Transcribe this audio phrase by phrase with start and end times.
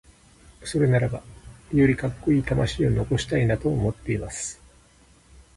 [0.63, 1.21] それならば
[1.73, 4.59] よりカッコイイ魂を残したいなと思っています。